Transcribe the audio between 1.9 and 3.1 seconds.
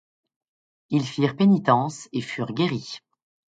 et furent guéris.